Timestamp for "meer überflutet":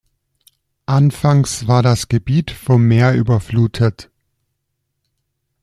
2.87-4.09